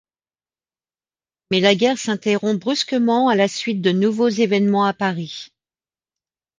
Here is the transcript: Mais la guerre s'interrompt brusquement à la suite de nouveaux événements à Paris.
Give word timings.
Mais 1.51 1.59
la 1.59 1.75
guerre 1.75 1.99
s'interrompt 1.99 2.59
brusquement 2.59 3.29
à 3.29 3.35
la 3.35 3.47
suite 3.47 3.83
de 3.83 3.91
nouveaux 3.91 4.29
événements 4.29 4.85
à 4.85 4.93
Paris. 4.95 5.49